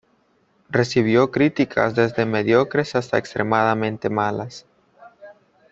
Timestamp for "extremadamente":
3.19-4.09